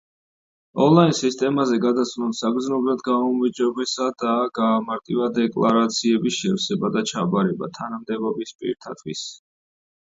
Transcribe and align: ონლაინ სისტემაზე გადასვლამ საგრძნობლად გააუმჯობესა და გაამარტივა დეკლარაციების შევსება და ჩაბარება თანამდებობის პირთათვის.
ონლაინ 0.85 1.11
სისტემაზე 1.17 1.77
გადასვლამ 1.83 2.31
საგრძნობლად 2.39 3.05
გააუმჯობესა 3.09 4.09
და 4.25 4.33
გაამარტივა 4.61 5.31
დეკლარაციების 5.39 6.43
შევსება 6.43 6.95
და 6.99 7.09
ჩაბარება 7.15 7.75
თანამდებობის 7.81 8.61
პირთათვის. 8.63 9.27